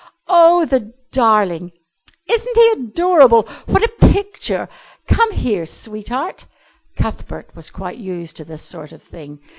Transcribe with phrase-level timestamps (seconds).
[0.29, 1.73] "Oh, the darling!"
[2.27, 4.67] "Isn't he adorable?" "What a picture!"
[5.07, 6.45] "Come here, sweetheart."
[6.97, 9.39] Cuthbert was quite used to this sort of thing.